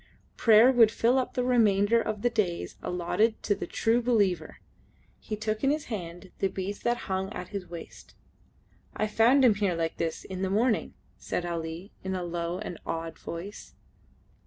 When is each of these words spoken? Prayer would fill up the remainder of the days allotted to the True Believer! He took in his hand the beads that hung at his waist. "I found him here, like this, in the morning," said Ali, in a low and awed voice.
Prayer 0.35 0.71
would 0.71 0.89
fill 0.89 1.19
up 1.19 1.35
the 1.35 1.43
remainder 1.43 2.01
of 2.01 2.23
the 2.23 2.29
days 2.31 2.75
allotted 2.81 3.43
to 3.43 3.53
the 3.53 3.67
True 3.67 4.01
Believer! 4.01 4.57
He 5.19 5.35
took 5.35 5.63
in 5.63 5.69
his 5.69 5.85
hand 5.93 6.31
the 6.39 6.47
beads 6.47 6.79
that 6.79 7.01
hung 7.05 7.31
at 7.33 7.49
his 7.49 7.67
waist. 7.67 8.15
"I 8.95 9.05
found 9.05 9.45
him 9.45 9.53
here, 9.53 9.75
like 9.75 9.97
this, 9.97 10.23
in 10.23 10.41
the 10.41 10.49
morning," 10.49 10.95
said 11.19 11.45
Ali, 11.45 11.91
in 12.03 12.15
a 12.15 12.23
low 12.23 12.57
and 12.57 12.79
awed 12.83 13.19
voice. 13.19 13.75